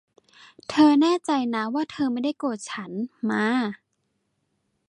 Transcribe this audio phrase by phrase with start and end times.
[0.69, 2.91] เธอแน่ใจนะว่าเธอไม่ได้โกรธฉัน
[3.29, 3.47] มา